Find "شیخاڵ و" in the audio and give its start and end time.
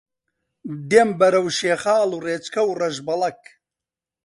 1.57-2.23